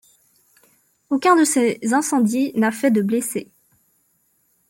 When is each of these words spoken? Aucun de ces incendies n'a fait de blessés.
Aucun 1.11 1.35
de 1.35 1.43
ces 1.43 1.79
incendies 1.93 2.53
n'a 2.55 2.71
fait 2.71 2.89
de 2.89 3.03
blessés. 3.03 3.51